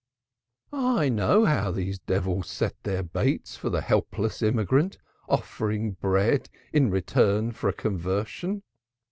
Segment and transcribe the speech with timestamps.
[0.73, 4.97] I know how these devils set their baits for the helpless immigrant,
[5.29, 8.63] offering bread in return for a lip conversion.